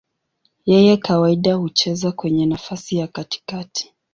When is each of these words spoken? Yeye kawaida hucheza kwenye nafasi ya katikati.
Yeye 0.71 0.93
kawaida 0.97 1.53
hucheza 1.55 2.11
kwenye 2.11 2.45
nafasi 2.45 2.97
ya 2.97 3.07
katikati. 3.07 3.93